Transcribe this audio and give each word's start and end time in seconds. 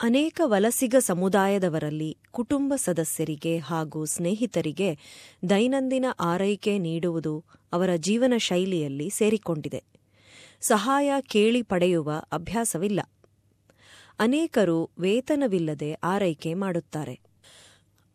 ಅನೇಕ 0.00 0.40
ವಲಸಿಗ 0.44 0.94
ಸಮುದಾಯದವರಲ್ಲಿ 0.98 2.18
ಕುಟುಂಬ 2.30 2.74
ಸದಸ್ಯರಿಗೆ 2.76 3.58
ಹಾಗೂ 3.58 4.04
ಸ್ನೇಹಿತರಿಗೆ 4.04 4.98
ದೈನಂದಿನ 5.50 6.04
ಆರೈಕೆ 6.20 6.78
ನೀಡುವುದು 6.78 7.44
ಅವರ 7.72 7.90
ಜೀವನ 7.96 8.32
ಶೈಲಿಯಲ್ಲಿ 8.36 9.10
ಸೇರಿಕೊಂಡಿದೆ. 9.10 9.84
ಸಹಾಯ 10.60 11.12
ಕೇಳಿ 11.20 11.62
ಪಡೆಯುವ 11.62 12.12
ಅಭ್ಯಾಸವಿಲ್ಲ. 12.32 13.00
ಅನೇಕರು 14.18 14.90
ವೇತನವಿಲ್ಲದೆ 14.98 15.92
ಆರೈಕೆ 15.92 16.54
ಮಾಡುತ್ತಾರೆ. 16.54 17.20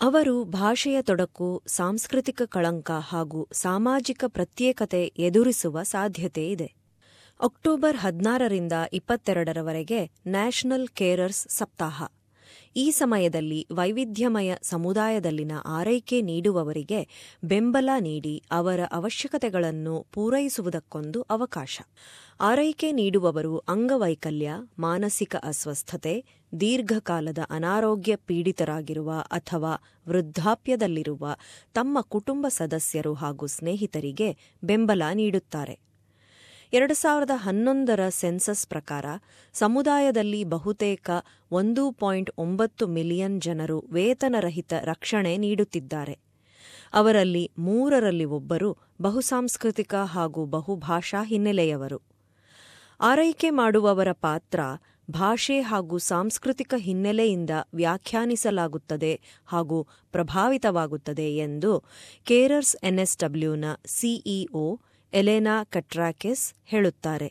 ಅವರು 0.01 0.43
ಭಾಷೆಯ 0.43 1.01
ತೊಡಕು, 1.01 1.63
ಸಾಂಸ್ಕೃತಿಕ 1.67 2.41
ಕಳಂಕ 2.45 2.91
ಹಾಗೂ 2.91 3.47
ಸಾಮಾಜಿಕ 3.51 4.23
ಪ್ರತ್ಯೇಕತೆ 4.27 5.05
ಎದುರಿಸುವ 5.05 5.83
ಸಾಧ್ಯತೆ 5.83 6.49
ಇದೆ. 6.49 6.78
ಅಕ್ಟೋಬರ್ 7.41 7.97
ಹದಿನಾರರಿಂದ 7.97 8.73
ಇಪ್ಪತ್ತೆರಡರವರೆಗೆ 8.93 10.11
ನ್ಯಾಷನಲ್ 10.27 10.87
ಕೇರರ್ಸ್ 10.87 11.47
ಸಪ್ತಾಹ. 11.49 12.07
ಈ 12.75 12.91
ಸಮಯದಲ್ಲಿ 12.91 13.67
ವೈವಿಧ್ಯಮಯ 13.71 14.55
ಸಮುದಾಯದಲ್ಲಿನ 14.61 15.51
ಆರೈಕೆ 15.65 16.21
ನೀಡುವವರಿಗೆ 16.21 17.07
ಬೆಂಬಲ 17.43 17.89
ನೀಡಿ 17.99 18.43
ಅವರ 18.51 18.79
ಅವಶ್ಯಕತೆಗಳನ್ನು 18.91 20.07
ಪೂರೈಸುವುದಕ್ಕೊಂದು 20.13 21.21
ಅವಕಾಶ. 21.21 21.81
ಆರೈಕೆ 22.39 22.91
ನೀಡುವವರು 22.91 23.57
ಅಂಗವೈಕಲ್ಯ, 23.57 24.51
ಮಾನಸಿಕ 24.79 25.35
ಅಸ್ವಸ್ಥತೆ, 25.35 26.25
ದೀರ್ಘಕಾಲದ 26.59 27.37
ಅನಾರೋಗ್ಯ 27.49 28.15
ಪೀಡಿತರಾಗಿರುವ 28.15 29.11
ಅಥವಾ 29.31 29.83
ವೃದ್ಧಾಪ್ಯದಲ್ಲಿರುವ 30.07 31.35
ತಮ್ಮ 31.73 32.01
ಕುಟುಂಬ 32.01 32.47
ಸದಸ್ಯರು 32.47 33.13
ಹಾಗೂ 33.13 33.47
ಸ್ನೇಹಿತರಿಗೆ 33.47 34.37
ಬೆಂಬಲ 34.63 35.03
ನೀಡುತ್ತಾರೆ. 35.13 35.88
ಎರಡು 36.73 36.93
ಸಾವಿರದ 36.93 37.29
ಹನ್ನೊಂದರ 37.35 37.99
ಸೆನ್ಸಸ್ 38.09 38.67
ಪ್ರಕಾರ 38.67 39.05
ಸಮುದಾಯದಲ್ಲಿ 39.53 40.43
ಬಹುತೇಕ 40.43 41.09
ಒಂದು 41.51 41.91
ಪಾಯಿಂಟ್ 41.91 42.31
ಒಂಬತ್ತು 42.37 42.87
ಮಿಲಿಯನ್ 42.87 43.41
ಜನರು 43.41 43.85
ವೇತನರಹಿತ 43.91 44.73
ರಕ್ಷಣೆ 44.83 45.37
ನೀಡುತ್ತಿದ್ದಾರೆ. 45.37 46.19
ಅವರಲ್ಲಿ 46.93 47.51
ಮೂರರಲ್ಲಿ 47.57 48.25
ಒಬ್ಬರು 48.25 48.77
ಬಹುಸಾಂಸ್ಕೃತಿಕ 49.01 49.95
ಹಾಗೂ 49.95 50.45
ಬಹುಭಾಷಾ 50.45 51.23
ಹಿನ್ನೆಲೆಯವರು. 51.23 51.99
ಆರೈಕೆ 52.99 53.49
ಮಾಡುವವರ 53.49 54.11
ಪಾತ್ರ 54.11 54.59
ಭಾಷೆ 55.11 55.61
ಹಾಗೂ 55.61 55.97
ಸಾಂಸ್ಕೃತಿಕ 55.97 56.73
ಹಿನ್ನೆಲೆಯಿಂದ 56.77 57.49
ವ್ಯಾಖ್ಯಾನಿಸಲಾಗುತ್ತದೆ 57.73 59.21
ಹಾಗೂ 59.45 59.87
ಪ್ರಭಾವಿತವಾಗುತ್ತದೆ 60.11 61.37
ಎಂದು 61.37 61.83
ಕೇರರ್ಸ್ 62.23 62.75
ಎನ್ಎಸ್ಡಬ್ಲ್ಯೂನ 62.83 63.65
ಸಿಇಒ 63.85 64.65
ಎಲೆನಾ 65.12 65.56
ಕಟ್ರಾಕೆಸ್ 65.74 66.44
ಹೇಳುತ್ತಾರೆ 66.72 67.28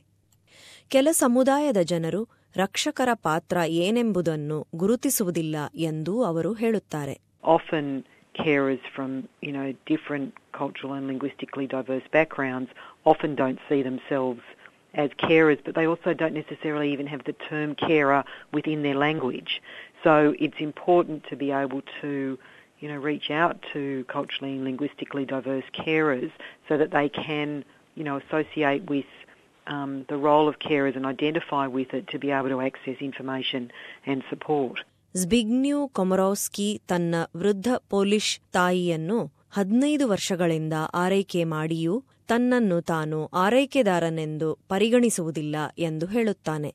ಕೆಲ 0.94 1.08
ಸಮುದಾಯದ 1.24 1.78
ಜನರು 1.92 2.22
ರಕ್ಷಕರ 2.56 3.10
ಪಾತ್ರ 3.28 3.58
ಏನೆಂಬುದನ್ನು 3.84 4.58
ಗುರುತಿಸುವುದಿಲ್ಲ 4.76 5.56
ಎಂದೂ 5.90 6.16
ಅವರು 6.32 6.54
ಹೇಳುತ್ತಾರೆ 6.54 7.16
Often 7.58 7.88
carers 8.44 8.84
from, 8.96 9.12
you 9.42 9.52
know, 9.52 9.68
different 9.86 10.30
cultural 10.54 10.94
and 10.94 11.08
linguistically 11.08 11.68
diverse 11.68 12.08
backgrounds 12.12 12.70
often 13.06 13.32
don't 13.36 13.60
see 13.70 13.82
themselves 13.84 14.44
as 14.94 15.10
carers, 15.26 15.60
but 15.66 15.74
they 15.76 15.88
also 15.92 16.12
don't 16.14 16.34
necessarily 16.34 16.92
even 16.94 17.08
have 17.08 17.24
the 17.24 17.36
term 17.50 17.70
carer 17.76 18.22
within 18.54 18.80
their 18.86 18.96
language. 19.08 19.52
So 20.04 20.14
it's 20.40 20.60
important 20.60 21.20
to 21.30 21.36
be 21.36 21.52
able 21.64 21.82
to, 22.02 22.12
you 22.83 22.89
know, 22.89 22.99
reach 23.05 23.29
out 23.33 23.57
to 23.73 23.81
culturally 24.09 24.53
and 24.55 24.65
linguistically 24.65 25.25
diverse 25.27 25.69
carers 25.75 26.31
so 26.69 26.77
that 26.77 26.91
they 26.91 27.09
can, 27.21 27.49
you 27.97 28.05
know, 28.05 28.17
associate 28.19 28.85
with 28.89 29.11
um, 29.67 30.05
the 30.09 30.19
role 30.19 30.47
of 30.49 30.59
carers 30.61 30.95
and 30.97 31.07
identify 31.07 31.67
with 31.69 31.93
it 31.93 32.07
to 32.09 32.19
be 32.19 32.31
able 32.31 32.49
to 32.49 32.61
access 32.63 32.99
information 33.03 33.63
and 34.07 34.19
support. 34.31 34.77
ಝ್ಬಿಗ್ನ್ಯೂ 35.15 35.89
ಕೊಮರೋಸ್ಕಿ 35.89 36.81
ತನ್ನ 36.87 37.15
ವೃದ್ಧ 37.35 37.69
Polish 37.89 38.41
ತಾಯಿಯನ್ನು 38.51 39.19
ಹದಿನೈದು 39.53 40.09
ವರ್ಷಗಳಿಂದ 40.09 40.73
ಆರೈಕೆ 40.95 41.45
ಮಾಡಿಯೂ 41.53 41.95
ತನ್ನನ್ನು 42.27 42.81
ತಾನು 42.83 43.19
ಆರೈಕೆದಾರನೆಂದು 43.45 44.49
ಪರಿಗಣಿಸುವುದಿಲ್ಲ 44.69 45.57
ಎಂದು 45.79 46.07
ಹೇಳುತ್ತಾನೆ 46.07 46.71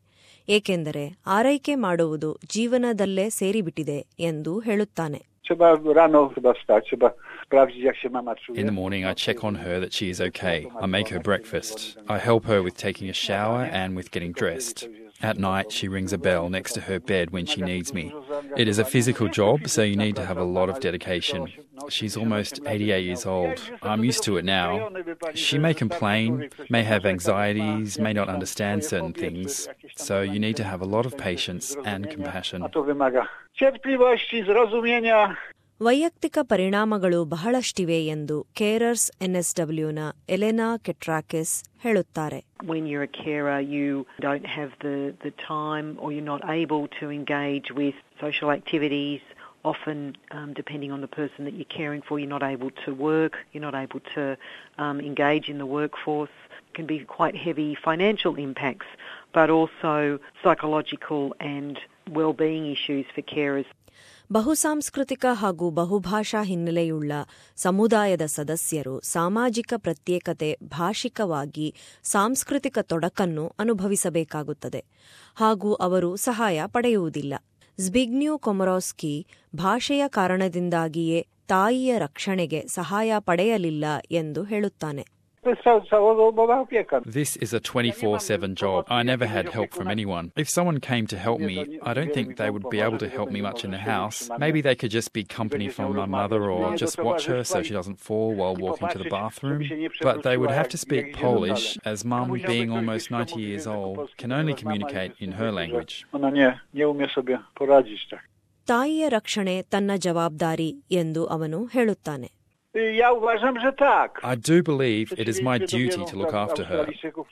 ಏಕೆಂದರೆ 0.47 1.03
ಆರೈಕೆ 1.35 1.75
ಮಾಡುವುದು 1.85 2.29
ಜೀವನದಲ್ಲೇ 2.49 3.29
ಸೇರಿಬಿಟ್ಟಿದೆ 3.39 3.99
ಎಂದು 4.19 4.59
ಹೇಳುತ್ತಾನೆ 4.59 5.19
Trzeba 5.43 5.79
rano 5.93 6.29
chyba 6.35 6.53
wstać, 6.53 6.85
trzeba 6.85 7.13
sprawdzić, 7.45 7.83
jak 7.83 7.97
się 7.97 8.09
mama 8.09 8.35
czuje. 8.35 8.61
In 8.61 8.65
the 8.67 8.71
morning, 8.73 9.05
I 9.05 9.25
check 9.25 9.43
on 9.43 9.55
her 9.55 9.81
that 9.81 9.95
she 9.95 10.05
is 10.05 10.21
okay. 10.21 10.65
I 10.81 10.87
make 10.87 11.09
her 11.09 11.21
breakfast. 11.21 11.97
I 12.09 12.17
help 12.19 12.45
her 12.45 12.63
with 12.63 12.77
taking 12.77 13.09
a 13.09 13.13
shower 13.13 13.69
and 13.73 13.95
with 13.97 14.11
getting 14.11 14.35
dressed. 14.35 14.89
At 15.23 15.37
night, 15.37 15.71
she 15.71 15.87
rings 15.87 16.11
a 16.11 16.17
bell 16.17 16.49
next 16.49 16.73
to 16.73 16.81
her 16.81 16.99
bed 16.99 17.31
when 17.31 17.45
she 17.45 17.61
needs 17.61 17.93
me. 17.93 18.13
It 18.57 18.67
is 18.67 18.77
a 18.77 18.83
physical 18.83 19.29
job, 19.29 19.69
so 19.69 19.81
you 19.81 19.95
need 19.95 20.17
to 20.17 20.25
have 20.25 20.37
a 20.37 20.43
lot 20.43 20.67
of 20.67 20.81
dedication. 20.81 21.47
She's 21.87 22.17
almost 22.17 22.59
88 22.65 23.05
years 23.05 23.25
old. 23.25 23.57
I'm 23.81 24.03
used 24.03 24.23
to 24.23 24.35
it 24.35 24.43
now. 24.43 24.89
She 25.33 25.57
may 25.57 25.73
complain, 25.73 26.49
may 26.69 26.83
have 26.83 27.05
anxieties, 27.05 27.97
may 27.97 28.11
not 28.11 28.27
understand 28.27 28.83
certain 28.83 29.13
things, 29.13 29.69
so 29.95 30.21
you 30.21 30.39
need 30.39 30.57
to 30.57 30.65
have 30.65 30.81
a 30.81 30.85
lot 30.85 31.05
of 31.05 31.17
patience 31.17 31.75
and 31.85 32.09
compassion. 32.09 32.67
A 35.72 35.80
to 35.80 35.86
wymaga 35.86 36.00
cierpliwości, 36.00 36.12
zrozumienia. 36.16 36.18
ವೈಯಕ್ತಿಕ 36.18 36.38
ಪರಿಣಾಮಗಳು 36.42 37.24
ಬಹಳಷ್ಟಿವೆ 37.24 38.06
ಎಂದು 38.06 38.46
carers 38.52 39.12
ಎನ್ಎಸ್ಡಬ್ಲ್ಯೂನ 39.20 39.98
Elena 40.28 40.76
ಕೆಟ್ರಾಕೆಸ್ 40.82 41.64
ಹೇಳುತ್ತಾರೆ 41.82 42.44
when 42.64 42.86
you're 42.86 43.02
a 43.02 43.06
carer, 43.06 43.60
you 43.60 44.06
don't 44.20 44.46
have 44.46 44.70
the, 44.80 45.14
the 45.22 45.30
time 45.30 45.96
or 46.00 46.12
you're 46.12 46.22
not 46.22 46.42
able 46.50 46.88
to 47.00 47.10
engage 47.10 47.70
with 47.70 47.94
social 48.20 48.50
activities. 48.50 49.20
Often, 49.64 50.16
um, 50.30 50.54
depending 50.54 50.92
on 50.92 51.00
the 51.00 51.06
person 51.06 51.44
that 51.44 51.54
you're 51.54 51.64
caring 51.64 52.02
for, 52.02 52.18
you're 52.18 52.28
not 52.28 52.42
able 52.42 52.70
to 52.84 52.94
work, 52.94 53.34
you're 53.52 53.60
not 53.60 53.74
able 53.74 54.00
to 54.14 54.36
um, 54.78 55.00
engage 55.00 55.48
in 55.48 55.58
the 55.58 55.66
workforce. 55.66 56.30
It 56.68 56.74
can 56.74 56.86
be 56.86 56.98
quite 57.04 57.36
heavy 57.36 57.74
financial 57.74 58.34
impacts, 58.36 58.86
but 59.32 59.50
also 59.50 60.18
psychological 60.42 61.34
and 61.40 61.78
well-being 62.10 62.72
issues 62.72 63.06
for 63.14 63.22
carers. 63.22 63.66
ಬಹುಸಾಂಸ್ಕೃತಿಕ 64.33 65.25
ಹಾಗೂ 65.33 65.69
ಬಹುಭಾಷಾ 65.69 66.43
ಹಿನ್ನೆಲೆಯುಳ್ಳ 66.43 67.11
ಸಮುದಾಯದ 67.55 68.25
ಸದಸ್ಯರು 68.25 69.01
ಸಾಮಾಜಿಕ 69.01 69.73
ಪ್ರತ್ಯೇಕತೆ 69.77 70.57
ಭಾಷಿಕವಾಗಿ 70.63 71.75
ಸಾಂಸ್ಕೃತಿಕ 72.03 72.79
ತೊಡಕನ್ನು 72.81 73.55
ಅನುಭವಿಸಬೇಕಾಗುತ್ತದೆ. 73.59 74.85
ಹಾಗೂ 75.35 75.73
ಅವರು 75.73 76.15
ಸಹಾಯ 76.15 76.63
ಪಡೆಯುವುದಿಲ್ಲ. 76.65 77.33
ಝ್ಬಿಗ್ನ್ಯೂ 77.79 78.37
ಕೊಮರೋಸ್ಕಿ 78.37 79.27
ಭಾಷೆಯ 79.55 80.03
ಕಾರಣದಿಂದಾಗಿಯೇ 80.07 81.27
ತಾಯಿಯ 81.47 81.97
ರಕ್ಷಣೆಗೆ 81.97 82.67
ಸಹಾಯ 82.67 83.13
ಪಡೆಯಲಿಲ್ಲ 83.19 83.85
ಎಂದು 84.11 84.43
ಹೇಳುತ್ತಾನೆ. 84.43 85.12
To 85.42 85.50
jest 85.50 85.62
cała- 85.62 85.80
całodobowa 85.90 86.60
opieka. 86.60 87.00
This 87.00 87.36
is 87.36 87.54
a 87.54 87.60
24 87.60 88.18
7 88.20 88.54
job. 88.62 88.86
I 88.90 89.04
never 89.04 89.28
had 89.28 89.48
help 89.48 89.74
from 89.74 89.88
anyone. 89.88 90.30
If 90.36 90.48
someone 90.50 90.80
came 90.80 91.06
to 91.06 91.16
help 91.16 91.40
me, 91.40 91.56
I 91.90 91.94
don't 91.94 92.12
think 92.12 92.36
they 92.36 92.50
would 92.50 92.68
be 92.70 92.80
able 92.86 92.98
to 92.98 93.08
help 93.08 93.30
me 93.30 93.40
much 93.42 93.64
in 93.64 93.70
the 93.70 93.84
house. 93.94 94.18
Maybe 94.38 94.60
they 94.62 94.74
could 94.74 94.90
just 94.90 95.10
be 95.12 95.24
company 95.40 95.68
from 95.68 95.96
my 95.96 96.06
mother 96.06 96.40
or 96.50 96.76
just 96.76 96.98
watch 96.98 97.26
her 97.26 97.44
so 97.44 97.62
she 97.62 97.74
doesn't 97.74 98.00
fall 98.00 98.34
while 98.34 98.56
walking 98.66 98.88
to 98.88 98.98
the 98.98 99.10
bathroom. 99.10 99.60
But 100.02 100.22
they 100.22 100.36
would 100.36 100.50
have 100.50 100.68
to 100.68 100.76
speak 100.76 101.04
Polish, 101.20 101.78
as 101.84 102.04
mum, 102.04 102.26
being 102.46 102.70
almost 102.70 103.10
90 103.10 103.40
years 103.40 103.66
old, 103.66 103.98
can 104.16 104.32
only 104.32 104.54
communicate 104.54 105.12
in 105.18 105.32
her 105.32 105.50
language. 105.52 105.94
Ona 106.12 106.30
nie, 106.30 106.50
nie 106.74 106.88
umie 106.88 107.08
sobie 107.14 107.38
poradzić 107.54 108.08
tak. 108.10 108.22
ತಾಯಿಯ 108.66 109.08
ರಕ್ಷಣೆ 109.08 109.62
ತನ್ನ 109.62 109.90
ಜವಾಬ್ದಾರಿ 109.96 110.76
ಎಂದು 110.90 111.26
ಅವನು 111.26 111.66
ಹೇಳುತ್ತಾನೆ 111.66 112.28
Y, 112.28 112.41
Ja 112.73 113.11
uważam, 113.11 113.59
że 113.59 113.73
tak. 113.73 114.21
I 114.23 114.37
do 114.39 114.63
believe 114.63 115.11
it 115.13 115.27
is 115.27 115.41
my 115.41 115.59
duty 115.59 116.05
to 116.05 116.17
look 116.17 116.33
after 116.35 116.63
her. 116.63 116.85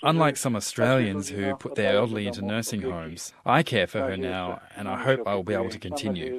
Unlike 0.04 0.38
some 0.38 0.56
Australians 0.56 1.30
who 1.30 1.56
put 1.56 1.76
their 1.76 1.96
elderly 1.96 2.28
into 2.28 2.42
nursing 2.46 2.82
homes, 2.84 3.34
I 3.48 3.64
care 3.64 3.88
for 3.88 4.02
her 4.02 4.18
now 4.18 4.48
and 4.78 4.88
I 4.88 4.98
hope 4.98 5.22
I 5.28 5.34
will 5.36 5.44
be 5.44 5.56
able 5.56 5.70
to 5.70 5.80
continue. 5.80 6.30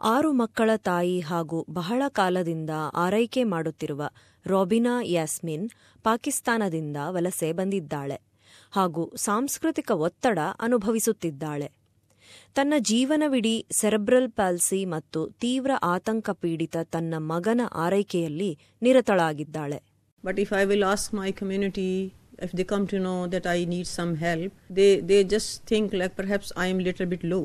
ಆರು 0.00 0.30
ಮಕ್ಕಳ 0.32 0.70
ತಾಯಿ 0.82 1.20
ಹಾಗೂ 1.20 1.58
ಬಹಳ 1.70 2.02
ಕಾಲದಿಂದ 2.08 2.70
ಆರೈಕೆ 2.94 3.44
ಮಾಡುತ್ತಿರುವ 3.44 4.02
ರಾಬಿನಾ 4.46 4.94
ಯಾಸ್ಮಿನ್ 5.06 5.66
ಪಾಕಿಸ್ತಾನದಿಂದ 6.02 6.96
ವಲಸೆ 7.10 7.52
ಬಂದಿದ್ದಾಳೆ 7.52 8.18
ಹಾಗೂ 8.72 9.02
ಸಾಂಸ್ಕೃತಿಕ 9.16 9.90
ಒತ್ತಡ 10.06 10.38
ಅನುಭವಿಸುತ್ತಿದ್ದಾಳೆ 10.60 11.68
ತನ್ನ 12.58 12.74
ಜೀವನವಿಡೀ 12.88 13.52
ಸೆರೆಬ್ರಲ್ 13.78 14.28
ಪ್ಯಾಲ್ಸಿ 14.38 14.78
ಮತ್ತು 14.92 15.20
ತೀವ್ರ 15.44 15.70
ಆತಂಕ 15.94 16.30
ಪೀಡಿತ 16.42 16.76
ತನ್ನ 16.94 17.14
ಮಗನ 17.30 17.62
ಆರೈಕೆಯಲ್ಲಿ 17.84 18.50
ನಿರತಳಾಗಿದ್ದಾಳೆ 18.86 19.78
but 20.24 20.38
if 20.44 20.52
I 20.60 20.62
will 20.70 20.86
ask 20.92 21.14
my 21.20 21.30
community 21.40 21.88
to 22.92 22.98
know 23.04 23.18
that 23.32 23.44
I 23.46 23.58
need 23.72 23.86
some 23.86 24.12
help, 24.16 24.52
they, 24.78 24.88
they 25.00 25.18
just 25.34 25.50
think 25.70 25.92
like 26.00 26.14
perhaps 26.16 26.48
I 26.56 26.66
am 26.66 26.78
a 26.80 26.82
little 26.82 27.06
bit 27.06 27.22
low. 27.24 27.44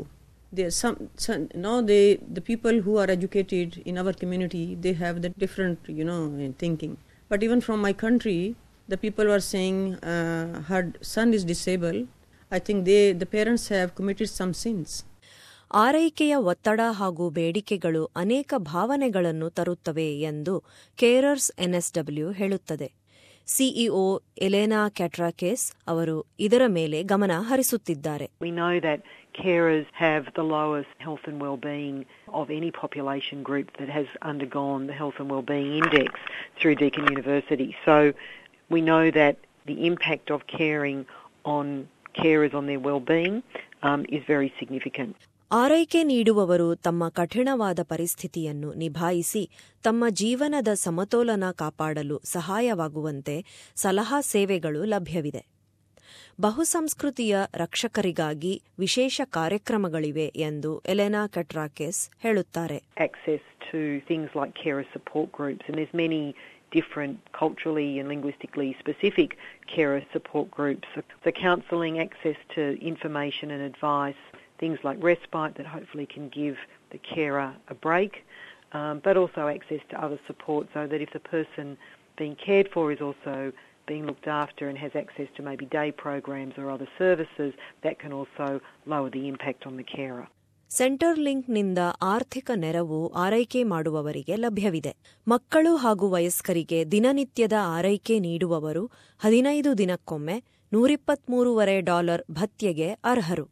There 0.52 0.72
some, 0.72 1.10
some 1.16 1.42
now 1.66 1.76
they 1.82 2.04
the 2.38 2.42
people 2.42 2.82
who 2.82 2.94
are 2.98 3.10
educated 3.18 3.82
in 3.86 3.98
our 4.02 4.14
community 4.14 4.66
they 4.86 4.94
have 4.94 5.18
the 5.26 5.32
different 5.44 5.80
you 6.00 6.06
know 6.12 6.22
thinking. 6.58 6.94
But 7.32 7.44
even 7.48 7.62
from 7.62 7.80
my 7.88 7.94
country, 8.06 8.40
the 8.90 8.98
people 8.98 9.28
were 9.28 9.44
saying 9.54 9.96
uh, 10.14 10.64
her 10.64 10.84
son 11.02 11.34
is 11.34 11.46
disabled. 11.46 12.08
I 12.52 12.60
think 12.68 12.84
they 12.90 13.00
the 13.22 13.26
parents 13.34 13.68
have 13.72 13.90
committed 13.98 14.32
some 14.38 14.54
sins 14.62 14.94
ಆರೈಕೆಯ 15.82 16.36
ಒತ್ತಡ 16.52 16.82
ಹಾಗೂ 17.00 17.26
ಬೇಡಿಕೆಗಳು 17.36 18.02
ಅನೇಕ 18.22 18.54
ಭಾವನೆಗಳನ್ನು 18.72 19.48
ತರುತ್ತವೆ 19.58 20.08
ಎಂದು 20.30 20.56
carers 21.02 21.50
NSW 21.66 22.30
ಹೇಳುತ್ತದೆ 22.40 22.88
CEO 23.48 24.02
Elena 24.48 24.80
Katrakis 25.00 25.66
ಅವರು 25.94 26.16
ಇದರ 26.46 26.64
ಮೇಲೆ 26.78 26.98
ಗಮನ 27.14 27.36
ಹರಿಸುತ್ತಿದ್ದಾರೆ 27.50 28.28
We 28.46 28.52
know 28.60 28.74
that 28.88 29.00
carers 29.40 29.88
have 30.06 30.24
the 30.40 30.46
lowest 30.56 30.94
health 31.06 31.26
and 31.30 31.38
well-being 31.46 31.98
of 32.40 32.48
any 32.58 32.72
population 32.82 33.38
group 33.50 33.68
that 33.80 33.92
has 33.98 34.08
undergone 34.32 34.82
the 34.92 34.98
health 35.02 35.20
and 35.22 35.30
well-being 35.36 35.70
index 35.82 36.10
through 36.58 36.76
Deakin 36.82 37.06
University. 37.16 37.70
So 37.86 37.96
we 38.70 38.82
know 38.90 39.04
that 39.12 39.36
the 39.66 39.78
impact 39.92 40.28
of 40.32 40.42
caring 40.58 41.00
on 41.48 41.68
carers 42.16 42.54
on 42.54 42.66
their 42.66 42.80
well-being 42.80 43.36
um, 43.84 44.06
is 44.10 44.24
very 44.28 44.52
significant. 44.60 45.14
ಆರೈಕೆ 45.52 46.04
ನೀಡುವವರು 46.04 46.76
ತಮ್ಮ 46.76 47.10
ಕಠಿಣವಾದ 47.10 47.80
ಪರಿಸ್ಥಿತಿಯನ್ನು 47.84 48.74
ನಿಭಾಯಿಸಿ 48.74 49.42
ತಮ್ಮ 49.84 50.10
ಜೀವನದ 50.16 50.68
ಸಮತೋಲನ 50.84 51.52
ಕಾಪಾಡಲು 51.52 52.22
ಸಹಾಯವಾಗುವಂತೆ 52.26 53.36
ಸಲಹಾ 53.76 54.22
ಸೇವೆಗಳು 54.28 54.86
ಲಭ್ಯವಿದೆ 54.86 55.42
ಬಹುಸಂಸ್ಕೃತಿಯ 56.40 57.38
ರಕ್ಷಕರಿಗಾಗಿ 57.56 58.54
ವಿಶೇಷ 58.80 59.22
ಕಾರ್ಯಕ್ರಮಗಳಿವೆ 59.32 60.28
ಎಂದು 60.46 60.82
ಎಲೆನಾ 60.86 61.28
ಕಟ್ರಾಕೆಸ್ 61.28 62.02
ಹೇಳುತ್ತಾರೆ 62.24 62.78
different 66.72 67.20
culturally 67.34 68.00
and 68.00 68.08
linguistically 68.08 68.76
specific 68.80 69.38
carer 69.68 70.04
support 70.14 70.50
groups. 70.52 70.88
So 71.24 71.32
counselling, 71.32 72.00
access 72.00 72.36
to 72.56 72.82
information 72.82 73.52
and 73.52 73.62
advice, 73.62 74.16
things 74.60 74.80
like 74.84 75.02
respite 75.02 75.56
that 75.56 75.66
hopefully 75.66 76.06
can 76.06 76.30
give 76.30 76.58
the 76.92 76.98
carer 76.98 77.56
a 77.68 77.74
break, 77.74 78.26
um, 78.74 79.02
but 79.04 79.18
also 79.18 79.48
access 79.48 79.80
to 79.90 80.04
other 80.04 80.20
support 80.28 80.68
so 80.74 80.88
that 80.88 81.02
if 81.02 81.12
the 81.12 81.20
person 81.20 81.78
being 82.18 82.36
cared 82.36 82.70
for 82.72 82.92
is 82.92 83.02
also 83.02 83.52
being 83.88 84.06
looked 84.06 84.28
after 84.28 84.70
and 84.70 84.78
has 84.78 84.92
access 84.96 85.28
to 85.36 85.42
maybe 85.42 85.66
day 85.66 85.92
programs 85.92 86.54
or 86.58 86.70
other 86.70 86.88
services, 86.98 87.54
that 87.82 87.98
can 87.98 88.14
also 88.14 88.62
lower 88.86 89.10
the 89.10 89.28
impact 89.28 89.66
on 89.66 89.78
the 89.78 89.84
carer. 89.84 90.28
Centre 90.70 91.20
ಲಿಂಕ್ನಿಂದ 91.20 91.78
ಆರ್ಥಿಕ 92.02 92.52
ನೆರವು 92.56 93.08
ಆರೈಕೆ 93.08 93.64
ಮಾಡುವವರಿಗೆ 93.64 94.36
ಲಭ್ಯವಿದೆ. 94.36 94.96
ಮಕ್ಕಳು 95.28 95.76
ಹಾಗೂ 95.76 96.10
ವಯಸ್ಕರಿಗೆ 96.10 96.92
ದಿನನಿತ್ಯದ 96.92 97.54
ಆರೈಕೆ 97.60 98.20
ನೀಡುವವರು 98.20 98.92
ಹದಿನೈದು 99.20 99.78
ದಿನಕ್ಕೊಮ್ಮೆ 99.78 100.44
ನೂರಿಪ್ಪತ್ಮೂರುವರೆ 100.74 101.82
ಡಾಲರ್ 101.82 102.24
ಭತ್ಯೆಗೆ 102.32 102.90
ಅರ್ಹರು. 102.92 103.46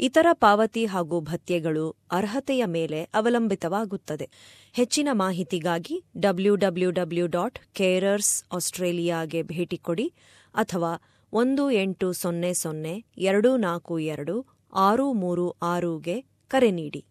ಇತರ 0.00 0.26
ಪಾವತಿ 0.32 0.84
ಹಾಗೂ 0.84 1.20
ಭತ್ಯೆಗಳು 1.20 1.96
ಅರ್ಹತೆಯ 2.12 2.64
ಮೇಲೆ 2.66 3.02
ಅವಲಂಬಿತವಾಗುತ್ತದೆ. 3.02 4.30
ಹೆಚ್ಚಿನ 4.72 5.08
ಮಾಹಿತಿಗಾಗಿ 5.12 6.04
W 6.18 6.56
W 6.56 6.90
W 6.90 7.26
dot 7.26 7.58
carers 7.72 8.44
ಆಸ್ಟ್ರೇಲಿಯಾಗೆ 8.52 9.42
ಭೇಟಿ 9.42 9.76
ಕೊಡಿ 9.76 10.12
ಅಥವಾ 10.54 10.92
ಒಂದು 11.32 11.70
ಎಂಟು 11.70 12.12
ಸೊನ್ನೆ 12.12 12.52
ಸೊನ್ನೆ 12.54 13.04
ಎರಡು 13.18 13.56
ನಾಲ್ಕು 13.56 13.98
ಎರಡು 13.98 14.57
ಆರು 14.72 15.12
ಮೂರು 15.12 15.54
ಆರುಗೆ 15.62 16.24
ಕರೆ 16.48 16.70
ನೀಡಿ. 16.70 17.08